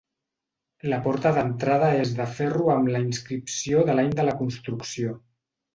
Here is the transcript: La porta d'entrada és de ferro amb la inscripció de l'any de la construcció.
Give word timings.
La 0.93 0.97
porta 1.07 1.33
d'entrada 1.35 1.91
és 2.05 2.15
de 2.21 2.27
ferro 2.39 2.73
amb 2.79 2.91
la 2.97 3.05
inscripció 3.11 3.87
de 3.91 3.99
l'any 4.01 4.13
de 4.21 4.31
la 4.31 4.39
construcció. 4.45 5.19